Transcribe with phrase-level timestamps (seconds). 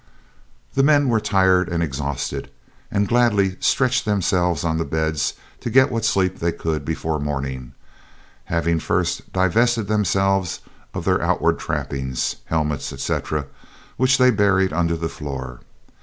[0.73, 2.49] The men were tired and exhausted,
[2.89, 7.75] and gladly stretched themselves on the beds to get what sleep they could before morning,
[8.45, 10.61] having first divested themselves
[10.95, 13.45] of their outward trappings, helmets, etc.,
[13.95, 15.59] which they buried under the floor.